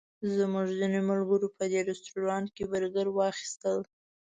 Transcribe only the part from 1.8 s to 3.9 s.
رسټورانټ کې برګر واخیستل.